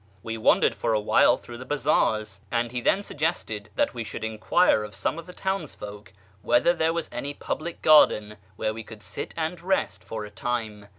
[0.23, 4.23] We wandered for a while through the bazaars, and he then suggested that we should
[4.23, 9.03] enquire of some of the townsfolk whether there was any public garden where we could
[9.03, 10.87] sit and rest for a time.